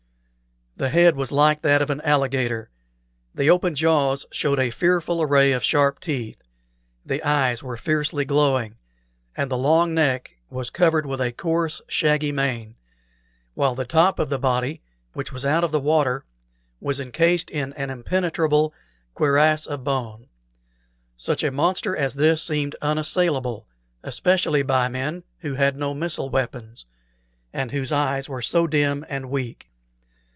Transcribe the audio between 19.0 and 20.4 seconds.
cuirass of bone.